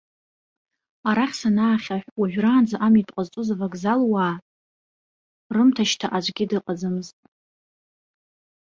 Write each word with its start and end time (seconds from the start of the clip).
Арахь 1.09 1.35
санаахьаҳә, 1.39 2.07
уажәраанӡа 2.19 2.77
амитә 2.85 3.11
ҟазҵоз 3.15 3.49
авокзалуаа 3.53 4.31
рымҭашьҭа 5.53 6.07
аӡәгьы 6.17 6.45
дыҟаӡамызт. 6.49 7.17